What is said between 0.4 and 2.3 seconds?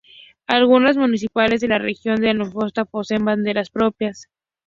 Algunas municipalidades de la Región